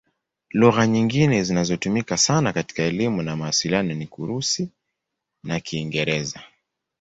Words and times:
Lugha 0.51 0.87
nyingine 0.87 1.43
zinazotumika 1.43 2.17
sana 2.17 2.53
katika 2.53 2.83
elimu 2.83 3.21
na 3.21 3.35
mawasiliano 3.35 3.93
ni 3.93 4.07
Kirusi 4.07 4.69
na 5.43 5.59
Kiingereza. 5.59 6.43